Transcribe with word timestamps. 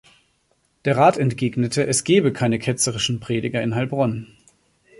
Der 0.83 0.97
Rat 0.97 1.19
entgegnete, 1.19 1.85
es 1.85 2.03
gebe 2.03 2.33
keine 2.33 2.57
ketzerischen 2.57 3.19
Prediger 3.19 3.61
in 3.61 3.75
Heilbronn. 3.75 4.35